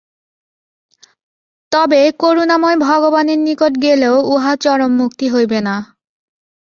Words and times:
তবে 1.71 2.01
করুণাময় 2.21 2.77
ভগবানের 2.87 3.39
নিকট 3.39 3.73
গেলেও 3.81 4.15
উহা 4.33 4.53
চরম 4.63 4.91
মুক্তি 4.97 5.25
হইবে 5.33 5.59
না। 5.67 5.75